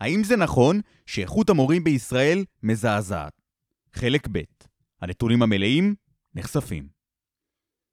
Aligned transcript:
האם 0.00 0.24
זה 0.24 0.36
נכון 0.36 0.80
שאיכות 1.06 1.50
המורים 1.50 1.84
בישראל 1.84 2.44
מזעזעת? 2.62 3.32
חלק 3.92 4.28
ב' 4.32 4.40
הנתונים 5.00 5.42
המלאים 5.42 5.94
נחשפים. 6.34 6.88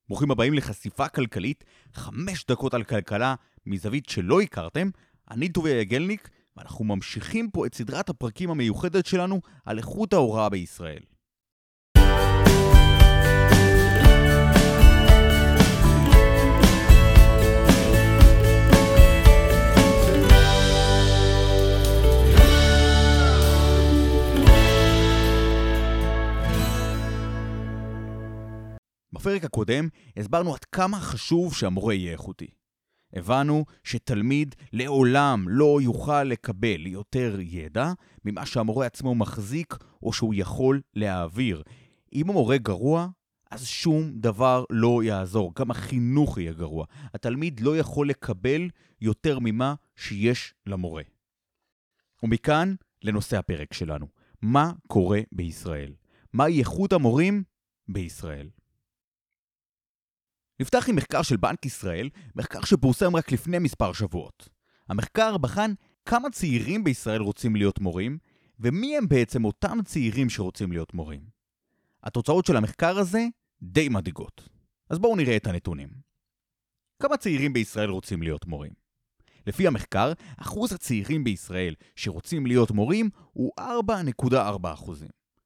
ברוכים 0.08 0.32
הבאים 0.32 0.54
לחשיפה 0.54 1.10
כלכלית, 1.10 1.64
חמש 1.94 2.46
דקות 2.46 2.74
על 2.74 2.84
כלכלה 2.84 3.36
מזווית 3.66 4.10
שלא 4.10 4.42
הכרתם. 4.42 4.90
אני 5.32 5.50
טוביה 5.50 5.80
יגלניק, 5.80 6.30
ואנחנו 6.58 6.86
ממשיכים 6.86 7.52
פה 7.52 7.66
את 7.66 7.76
סדרת 7.76 8.10
הפרקים 8.10 8.50
המיוחדת 8.50 9.06
שלנו 9.06 9.42
על 9.66 9.78
איכות 9.78 10.14
ההוראה 10.14 10.50
בישראל. 10.50 11.04
בפרק 29.24 29.44
הקודם 29.44 29.88
הסברנו 30.18 30.54
עד 30.54 30.66
כמה 30.66 31.00
חשוב 31.00 31.56
שהמורה 31.56 31.94
יהיה 31.94 32.12
איכותי. 32.12 32.48
הבנו 33.14 33.66
שתלמיד 33.84 34.56
לעולם 34.74 35.46
לא 35.50 35.80
יוכל 35.82 36.24
לקבל 36.24 36.88
יותר 36.88 37.38
ידע 37.40 37.94
ממה 38.26 38.46
שהמורה 38.46 38.86
עצמו 38.86 39.16
מחזיק 39.16 39.78
או 40.04 40.14
שהוא 40.14 40.34
יכול 40.38 40.82
להעביר. 40.96 41.64
אם 42.14 42.30
המורה 42.30 42.58
גרוע, 42.58 43.08
אז 43.52 43.66
שום 43.66 44.12
דבר 44.16 44.64
לא 44.70 45.04
יעזור, 45.04 45.52
גם 45.60 45.72
החינוך 45.72 46.38
יהיה 46.38 46.54
גרוע. 46.54 46.86
התלמיד 47.14 47.60
לא 47.60 47.78
יכול 47.78 48.10
לקבל 48.10 48.70
יותר 49.02 49.40
ממה 49.42 49.76
שיש 49.96 50.54
למורה. 50.66 51.04
ומכאן 52.24 52.76
לנושא 53.04 53.38
הפרק 53.38 53.74
שלנו. 53.74 54.08
מה 54.42 54.72
קורה 54.88 55.20
בישראל? 55.32 55.94
מהי 56.34 56.60
איכות 56.60 56.94
המורים 56.94 57.44
בישראל? 57.88 58.50
נפתח 60.64 60.90
עם 60.90 60.96
מחקר 60.96 61.22
של 61.22 61.38
בנק 61.38 61.66
ישראל, 61.66 62.10
מחקר 62.36 62.62
שפורסם 62.62 63.16
רק 63.16 63.32
לפני 63.32 63.60
מספר 63.60 63.94
שבועות. 63.94 64.50
המחקר 64.90 65.38
בחן 65.38 65.74
כמה 66.06 66.30
צעירים 66.30 66.84
בישראל 66.84 67.22
רוצים 67.22 67.56
להיות 67.56 67.80
מורים, 67.80 68.18
ומי 68.60 68.98
הם 68.98 69.08
בעצם 69.08 69.46
אותם 69.46 69.78
צעירים 69.86 70.30
שרוצים 70.30 70.72
להיות 70.72 70.94
מורים. 70.94 71.22
התוצאות 72.04 72.46
של 72.46 72.58
המחקר 72.58 72.98
הזה 72.98 73.26
די 73.62 73.90
מדאיגות. 73.90 74.50
אז 74.90 75.00
בואו 75.00 75.16
נראה 75.16 75.38
את 75.38 75.48
הנתונים. 75.48 75.90
כמה 77.00 77.18
צעירים 77.18 77.54
בישראל 77.54 77.90
רוצים 77.90 78.24
להיות 78.24 78.46
מורים? 78.46 78.72
לפי 79.48 79.68
המחקר, 79.68 80.14
אחוז 80.38 80.74
הצעירים 80.74 81.24
בישראל 81.24 81.76
שרוצים 81.96 82.46
להיות 82.46 82.72
מורים 82.72 83.10
הוא 83.32 83.52
4.4%. 83.60 84.92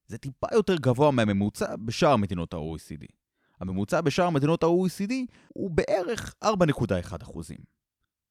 זה 0.07 0.17
טיפה 0.17 0.47
יותר 0.53 0.75
גבוה 0.75 1.11
מהממוצע 1.11 1.75
בשאר 1.75 2.15
מדינות 2.15 2.53
ה-OECD. 2.53 3.16
הממוצע 3.59 4.01
בשאר 4.01 4.29
מדינות 4.29 4.63
ה-OECD 4.63 5.13
הוא 5.47 5.71
בערך 5.71 6.35
4.1%. 6.43 7.39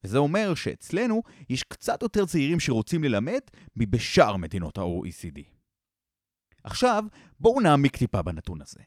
וזה 0.05 0.19
אומר 0.19 0.55
שאצלנו 0.55 1.23
יש 1.51 1.63
קצת 1.63 2.03
יותר 2.03 2.27
צעירים 2.27 2.61
שרוצים 2.61 3.05
ללמד 3.05 3.41
מבשאר 3.77 4.37
מדינות 4.37 4.79
ה-OECD. 4.79 5.41
עכשיו, 6.65 7.05
בואו 7.41 7.61
נעמיק 7.61 7.97
טיפה 7.97 8.23
בנתון 8.23 8.63
הזה. 8.63 8.81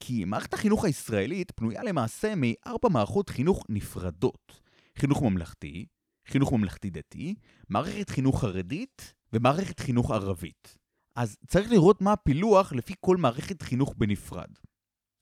כי 0.00 0.24
מערכת 0.24 0.54
החינוך 0.54 0.84
הישראלית 0.84 1.50
פנויה 1.50 1.82
למעשה 1.82 2.34
מארבע 2.36 2.88
מערכות 2.88 3.28
חינוך 3.28 3.64
נפרדות. 3.68 4.60
חינוך 4.98 5.22
ממלכתי, 5.22 5.86
חינוך 6.26 6.52
ממלכתי 6.52 6.90
דתי, 6.90 7.34
מערכת 7.68 8.10
חינוך 8.10 8.40
חרדית 8.40 9.14
ומערכת 9.32 9.80
חינוך 9.80 10.10
ערבית. 10.10 10.76
אז 11.16 11.36
צריך 11.46 11.70
לראות 11.70 12.02
מה 12.02 12.12
הפילוח 12.12 12.72
לפי 12.72 12.94
כל 13.00 13.16
מערכת 13.16 13.62
חינוך 13.62 13.94
בנפרד. 13.98 14.50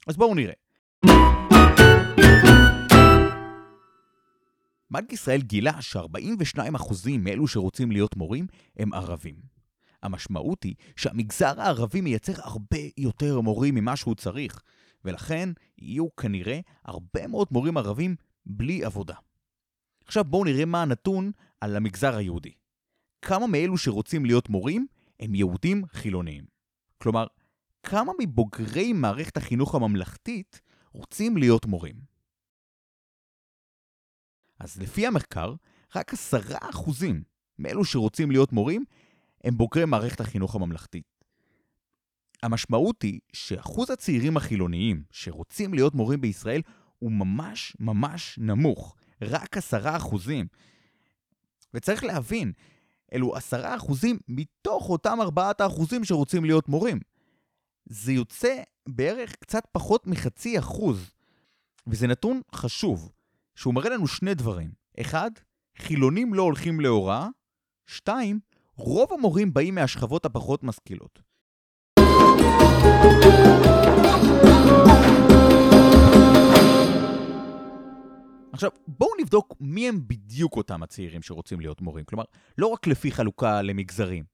אז 0.06 0.16
בואו 0.16 0.34
נראה. 0.34 0.54
בנק 4.90 5.12
ישראל 5.12 5.42
גילה 5.42 5.82
ש-42% 5.82 7.08
מאלו 7.18 7.48
שרוצים 7.48 7.92
להיות 7.92 8.16
מורים 8.16 8.46
הם 8.76 8.94
ערבים. 8.94 9.34
המשמעות 10.02 10.62
היא 10.62 10.74
שהמגזר 10.96 11.60
הערבי 11.60 12.00
מייצר 12.00 12.32
הרבה 12.36 12.78
יותר 12.96 13.40
מורים 13.40 13.74
ממה 13.74 13.96
שהוא 13.96 14.14
צריך, 14.14 14.62
ולכן 15.04 15.48
יהיו 15.78 16.16
כנראה 16.16 16.60
הרבה 16.84 17.26
מאוד 17.26 17.48
מורים 17.50 17.76
ערבים 17.76 18.16
בלי 18.46 18.84
עבודה. 18.84 19.14
עכשיו 20.04 20.24
בואו 20.24 20.44
נראה 20.44 20.64
מה 20.64 20.82
הנתון 20.82 21.30
על 21.60 21.76
המגזר 21.76 22.16
היהודי. 22.16 22.52
כמה 23.22 23.46
מאלו 23.46 23.78
שרוצים 23.78 24.24
להיות 24.24 24.48
מורים 24.48 24.86
הם 25.20 25.34
יהודים 25.34 25.84
חילוניים. 25.92 26.44
כלומר, 26.98 27.26
כמה 27.82 28.12
מבוגרי 28.20 28.92
מערכת 28.92 29.36
החינוך 29.36 29.74
הממלכתית 29.74 30.60
רוצים 30.92 31.36
להיות 31.36 31.66
מורים. 31.66 31.96
אז 34.58 34.80
לפי 34.80 35.06
המחקר, 35.06 35.54
רק 35.96 36.12
עשרה 36.12 36.58
אחוזים 36.70 37.22
מאלו 37.58 37.84
שרוצים 37.84 38.30
להיות 38.30 38.52
מורים 38.52 38.84
הם 39.44 39.56
בוגרי 39.56 39.84
מערכת 39.84 40.20
החינוך 40.20 40.54
הממלכתית. 40.54 41.04
המשמעות 42.42 43.02
היא 43.02 43.20
שאחוז 43.32 43.90
הצעירים 43.90 44.36
החילוניים 44.36 45.02
שרוצים 45.10 45.74
להיות 45.74 45.94
מורים 45.94 46.20
בישראל 46.20 46.62
הוא 46.98 47.12
ממש 47.12 47.76
ממש 47.80 48.38
נמוך, 48.38 48.96
רק 49.22 49.56
עשרה 49.56 49.96
אחוזים. 49.96 50.46
וצריך 51.74 52.04
להבין, 52.04 52.52
אלו 53.12 53.36
עשרה 53.36 53.76
אחוזים 53.76 54.18
מתוך 54.28 54.88
אותם 54.88 55.18
ארבעת 55.20 55.60
האחוזים 55.60 56.04
שרוצים 56.04 56.44
להיות 56.44 56.68
מורים. 56.68 57.00
זה 57.86 58.12
יוצא 58.12 58.62
בערך 58.88 59.36
קצת 59.36 59.66
פחות 59.72 60.06
מחצי 60.06 60.58
אחוז. 60.58 61.10
וזה 61.86 62.06
נתון 62.06 62.40
חשוב, 62.54 63.12
שהוא 63.54 63.74
מראה 63.74 63.90
לנו 63.90 64.06
שני 64.06 64.34
דברים. 64.34 64.70
אחד, 65.00 65.30
חילונים 65.78 66.34
לא 66.34 66.42
הולכים 66.42 66.80
להוראה. 66.80 67.28
שתיים, 67.86 68.40
רוב 68.76 69.12
המורים 69.12 69.54
באים 69.54 69.74
מהשכבות 69.74 70.24
הפחות 70.26 70.64
משכילות. 70.64 71.22
עכשיו, 78.52 78.70
בואו 78.86 79.10
נבדוק 79.20 79.54
מי 79.60 79.88
הם 79.88 80.00
בדיוק 80.06 80.56
אותם 80.56 80.82
הצעירים 80.82 81.22
שרוצים 81.22 81.60
להיות 81.60 81.80
מורים. 81.80 82.04
כלומר, 82.04 82.24
לא 82.58 82.66
רק 82.66 82.86
לפי 82.86 83.12
חלוקה 83.12 83.62
למגזרים. 83.62 84.24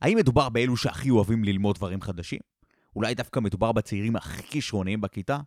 האם 0.00 0.16
מדובר 0.18 0.48
באלו 0.48 0.76
שהכי 0.76 1.10
אוהבים 1.10 1.44
ללמוד 1.44 1.76
דברים 1.76 2.00
חדשים? 2.00 2.51
אולי 2.96 3.14
דווקא 3.14 3.40
מדובר 3.40 3.72
בצעירים 3.72 4.16
הכי 4.16 4.42
כישרוניים 4.42 5.00
בכיתה? 5.00 5.38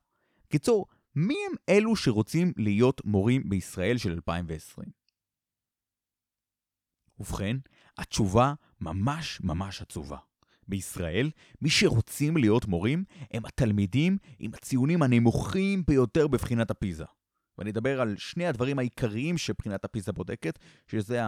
קיצור, 0.48 0.86
מי 1.16 1.36
הם 1.50 1.56
אלו 1.70 1.96
שרוצים 1.96 2.54
להיות 2.58 3.06
מורים 3.06 3.50
בישראל 3.50 3.98
של 3.98 4.12
2020? 4.12 4.90
ובכן, 7.20 7.58
התשובה 7.98 8.54
ממש 8.82 9.42
ממש 9.44 9.82
עצובה. 9.82 10.18
בישראל, 10.68 11.32
מי 11.62 11.70
שרוצים 11.70 12.38
להיות 12.38 12.66
מורים 12.66 13.04
הם 13.32 13.46
התלמידים 13.46 14.18
עם 14.40 14.54
הציונים 14.54 15.04
הנמוכים 15.04 15.84
ביותר 15.88 16.28
בבחינת 16.28 16.72
הפיזה. 16.72 17.06
ואני 17.58 17.70
אדבר 17.70 18.02
על 18.02 18.18
שני 18.18 18.48
הדברים 18.48 18.80
העיקריים 18.80 19.38
שבחינת 19.38 19.86
הפיזה 19.86 20.12
בודקת, 20.12 20.60
שזה 20.88 21.22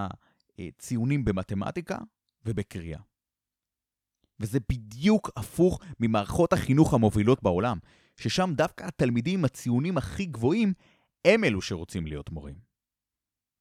הציונים 0.60 1.26
במתמטיקה 1.26 1.98
ובקריאה. 2.46 3.00
וזה 4.40 4.60
בדיוק 4.70 5.30
הפוך 5.36 5.80
ממערכות 6.00 6.54
החינוך 6.54 6.94
המובילות 6.94 7.44
בעולם, 7.44 7.78
ששם 8.18 8.50
דווקא 8.56 8.84
התלמידים 8.84 9.40
עם 9.40 9.46
הציונים 9.46 9.98
הכי 9.98 10.26
גבוהים 10.26 10.74
הם 11.26 11.44
אלו 11.44 11.62
שרוצים 11.62 12.08
להיות 12.08 12.30
מורים. 12.30 12.56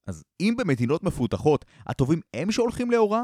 אז 0.05 0.23
אם 0.39 0.53
במדינות 0.57 1.03
מפותחות 1.03 1.65
הטובים 1.85 2.21
הם 2.33 2.51
שהולכים 2.51 2.91
להוראה, 2.91 3.23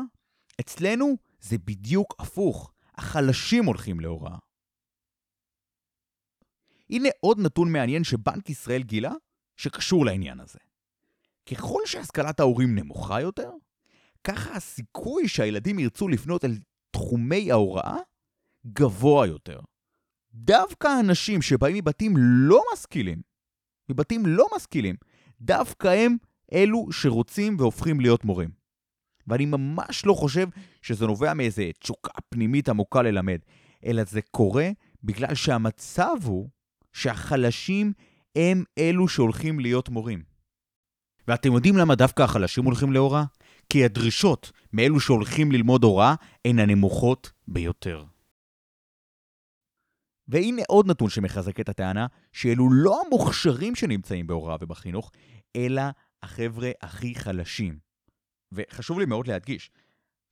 אצלנו 0.59 1.15
זה 1.39 1.57
בדיוק 1.57 2.15
הפוך, 2.19 2.73
החלשים 2.95 3.65
הולכים 3.65 3.99
להוראה. 3.99 4.37
הנה 6.89 7.09
עוד 7.19 7.39
נתון 7.39 7.71
מעניין 7.71 8.03
שבנק 8.03 8.49
ישראל 8.49 8.83
גילה, 8.83 9.11
שקשור 9.57 10.05
לעניין 10.05 10.39
הזה. 10.39 10.59
ככל 11.51 11.79
שהשכלת 11.85 12.39
ההורים 12.39 12.75
נמוכה 12.75 13.21
יותר, 13.21 13.49
ככה 14.23 14.55
הסיכוי 14.55 15.27
שהילדים 15.27 15.79
ירצו 15.79 16.07
לפנות 16.07 16.45
אל 16.45 16.51
תחומי 16.93 17.51
ההוראה 17.51 17.97
גבוה 18.67 19.27
יותר. 19.27 19.59
דווקא 20.33 20.87
האנשים 20.87 21.41
שבאים 21.41 21.75
מבתים 21.75 22.13
לא 22.17 22.61
משכילים, 22.73 23.21
מבתים 23.89 24.25
לא 24.25 24.47
משכילים, 24.55 24.95
דווקא 25.41 25.87
הם 25.87 26.17
אלו 26.53 26.91
שרוצים 26.91 27.55
והופכים 27.59 27.99
להיות 27.99 28.25
מורים. 28.25 28.49
ואני 29.27 29.45
ממש 29.45 30.05
לא 30.05 30.13
חושב 30.13 30.47
שזה 30.81 31.07
נובע 31.07 31.33
מאיזה 31.33 31.69
תשוקה 31.79 32.21
פנימית 32.29 32.69
עמוקה 32.69 33.01
ללמד, 33.01 33.39
אלא 33.85 34.03
זה 34.03 34.21
קורה 34.21 34.69
בגלל 35.03 35.35
שהמצב 35.35 36.15
הוא 36.23 36.49
שהחלשים 36.93 37.93
הם 38.35 38.63
אלו 38.77 39.07
שהולכים 39.07 39.59
להיות 39.59 39.89
מורים. 39.89 40.23
ואתם 41.27 41.53
יודעים 41.53 41.77
למה 41.77 41.95
דווקא 41.95 42.23
החלשים 42.23 42.63
הולכים 42.63 42.93
להוראה? 42.93 43.23
כי 43.69 43.85
הדרישות 43.85 44.51
מאלו 44.73 44.99
שהולכים 44.99 45.51
ללמוד 45.51 45.83
הוראה 45.83 46.15
הן 46.45 46.59
הנמוכות 46.59 47.31
ביותר. 47.47 48.05
והנה 50.27 50.61
עוד 50.67 50.87
נתון 50.87 51.09
שמחזק 51.09 51.59
את 51.59 51.69
הטענה 51.69 52.07
שאלו 52.31 52.69
לא 52.73 53.01
המוכשרים 53.05 53.75
שנמצאים 53.75 54.27
בהוראה 54.27 54.57
ובחינוך, 54.61 55.11
אלא 55.55 55.81
החבר'ה 56.23 56.71
הכי 56.81 57.15
חלשים. 57.15 57.79
וחשוב 58.51 58.99
לי 58.99 59.05
מאוד 59.05 59.27
להדגיש, 59.27 59.71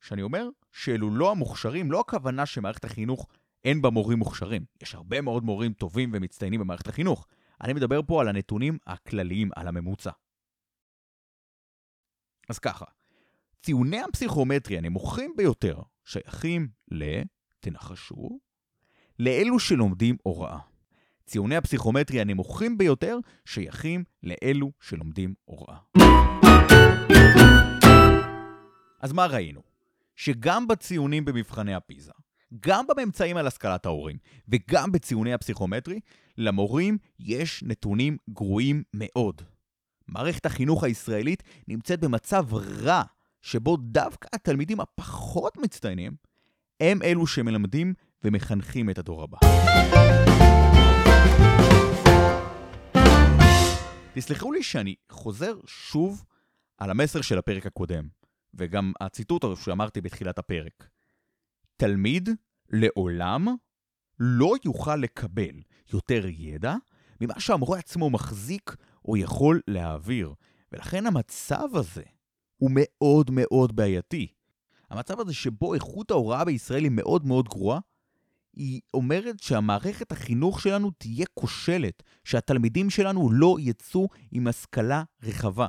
כשאני 0.00 0.22
אומר 0.22 0.48
שאלו 0.72 1.10
לא 1.10 1.30
המוכשרים, 1.30 1.92
לא 1.92 2.00
הכוונה 2.00 2.46
שמערכת 2.46 2.84
החינוך 2.84 3.26
אין 3.64 3.82
בה 3.82 3.90
מורים 3.90 4.18
מוכשרים. 4.18 4.64
יש 4.82 4.94
הרבה 4.94 5.20
מאוד 5.20 5.44
מורים 5.44 5.72
טובים 5.72 6.10
ומצטיינים 6.14 6.60
במערכת 6.60 6.88
החינוך. 6.88 7.26
אני 7.60 7.72
מדבר 7.72 8.00
פה 8.06 8.20
על 8.20 8.28
הנתונים 8.28 8.78
הכלליים, 8.86 9.50
על 9.56 9.68
הממוצע. 9.68 10.10
אז 12.48 12.58
ככה, 12.58 12.84
ציוני 13.62 14.00
הפסיכומטרי 14.00 14.78
הנמוכים 14.78 15.34
ביותר 15.36 15.78
שייכים 16.04 16.68
ל... 16.90 17.22
תנחשו, 17.60 18.40
לאלו 19.18 19.58
שלומדים 19.58 20.16
הוראה. 20.22 20.58
ציוני 21.26 21.56
הפסיכומטרי 21.56 22.20
הנמוכים 22.20 22.78
ביותר 22.78 23.18
שייכים 23.44 24.04
לאלו 24.22 24.72
שלומדים 24.80 25.34
הוראה. 25.44 25.76
אז 29.00 29.12
מה 29.12 29.26
ראינו? 29.26 29.60
שגם 30.16 30.68
בציונים 30.68 31.24
במבחני 31.24 31.74
הפיזה, 31.74 32.12
גם 32.60 32.84
בממצאים 32.86 33.36
על 33.36 33.46
השכלת 33.46 33.86
ההורים 33.86 34.16
וגם 34.48 34.92
בציוני 34.92 35.32
הפסיכומטרי, 35.32 36.00
למורים 36.38 36.98
יש 37.18 37.62
נתונים 37.62 38.16
גרועים 38.30 38.82
מאוד. 38.94 39.42
מערכת 40.08 40.46
החינוך 40.46 40.84
הישראלית 40.84 41.42
נמצאת 41.68 42.00
במצב 42.00 42.54
רע, 42.54 43.02
שבו 43.42 43.76
דווקא 43.76 44.28
התלמידים 44.32 44.80
הפחות 44.80 45.56
מצטיינים 45.56 46.12
הם 46.80 47.02
אלו 47.02 47.26
שמלמדים 47.26 47.94
ומחנכים 48.24 48.90
את 48.90 48.98
הדור 48.98 49.22
הבא. 49.22 49.38
תסלחו 54.14 54.52
לי 54.52 54.62
שאני 54.62 54.94
חוזר 55.10 55.54
שוב 55.66 56.24
על 56.78 56.90
המסר 56.90 57.20
של 57.20 57.38
הפרק 57.38 57.66
הקודם, 57.66 58.08
וגם 58.54 58.92
הציטוט 59.00 59.44
שאמרתי 59.64 60.00
בתחילת 60.00 60.38
הפרק. 60.38 60.88
תלמיד 61.76 62.28
לעולם 62.70 63.48
לא 64.18 64.54
יוכל 64.64 64.96
לקבל 64.96 65.60
יותר 65.92 66.26
ידע 66.26 66.74
ממה 67.20 67.40
שהמורה 67.40 67.78
עצמו 67.78 68.10
מחזיק 68.10 68.76
או 69.04 69.16
יכול 69.16 69.60
להעביר, 69.68 70.34
ולכן 70.72 71.06
המצב 71.06 71.68
הזה 71.74 72.02
הוא 72.62 72.70
מאוד 72.74 73.30
מאוד 73.30 73.76
בעייתי. 73.76 74.26
המצב 74.90 75.20
הזה 75.20 75.34
שבו 75.34 75.74
איכות 75.74 76.10
ההוראה 76.10 76.44
בישראל 76.44 76.82
היא 76.84 76.90
מאוד 76.90 77.26
מאוד 77.26 77.48
גרועה, 77.48 77.78
היא 78.52 78.80
אומרת 78.94 79.40
שהמערכת 79.40 80.12
החינוך 80.12 80.60
שלנו 80.60 80.90
תהיה 80.90 81.26
כושלת, 81.34 82.02
שהתלמידים 82.24 82.90
שלנו 82.90 83.32
לא 83.32 83.56
יצאו 83.60 84.08
עם 84.32 84.46
השכלה 84.46 85.02
רחבה. 85.22 85.66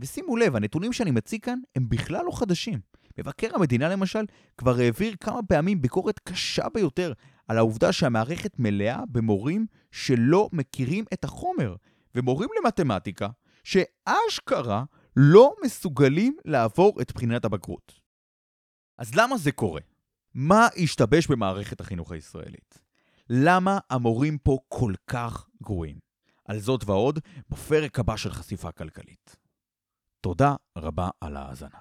ושימו 0.00 0.36
לב, 0.36 0.56
הנתונים 0.56 0.92
שאני 0.92 1.10
מציג 1.10 1.44
כאן 1.44 1.58
הם 1.76 1.88
בכלל 1.88 2.24
לא 2.24 2.38
חדשים. 2.38 2.80
מבקר 3.18 3.48
המדינה 3.54 3.88
למשל 3.88 4.24
כבר 4.58 4.78
העביר 4.78 5.14
כמה 5.20 5.42
פעמים 5.42 5.82
ביקורת 5.82 6.18
קשה 6.18 6.68
ביותר 6.68 7.12
על 7.48 7.58
העובדה 7.58 7.92
שהמערכת 7.92 8.58
מלאה 8.58 9.02
במורים 9.08 9.66
שלא 9.90 10.48
מכירים 10.52 11.04
את 11.12 11.24
החומר, 11.24 11.76
ומורים 12.14 12.48
למתמטיקה 12.60 13.28
שאשכרה 13.64 14.84
לא 15.16 15.54
מסוגלים 15.64 16.36
לעבור 16.44 17.00
את 17.02 17.12
בחינת 17.12 17.44
הבגרות. 17.44 18.00
אז 18.98 19.14
למה 19.14 19.36
זה 19.36 19.52
קורה? 19.52 19.80
מה 20.34 20.68
השתבש 20.76 21.26
במערכת 21.26 21.80
החינוך 21.80 22.12
הישראלית? 22.12 22.82
למה 23.30 23.78
המורים 23.90 24.38
פה 24.38 24.58
כל 24.68 24.92
כך 25.06 25.48
גרועים? 25.62 25.98
על 26.44 26.58
זאת 26.58 26.84
ועוד 26.84 27.18
בפרק 27.48 27.98
הבא 27.98 28.16
של 28.16 28.30
חשיפה 28.32 28.72
כלכלית. 28.72 29.36
תודה 30.20 30.54
רבה 30.78 31.08
על 31.20 31.36
ההאזנה. 31.36 31.78